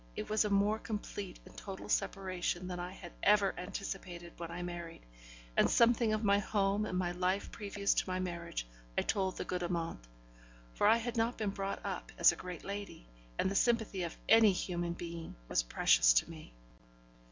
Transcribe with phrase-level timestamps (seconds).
[0.15, 4.63] It was a more complete and total separation than I had ever anticipated when I
[4.63, 5.05] married,
[5.55, 8.65] and something of my home and of my life previous to my marriage
[8.97, 10.09] I told the good Amante;
[10.73, 14.17] for I had not been brought up as a great lady, and the sympathy of
[14.27, 16.55] any human being was precious to me.